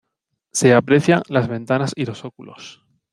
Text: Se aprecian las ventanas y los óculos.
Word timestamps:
Se 0.51 0.73
aprecian 0.73 1.21
las 1.29 1.47
ventanas 1.47 1.93
y 1.95 2.05
los 2.05 2.25
óculos. 2.25 2.81